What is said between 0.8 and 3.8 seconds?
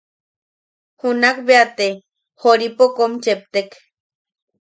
Junakbeate Joripote kom cheptek.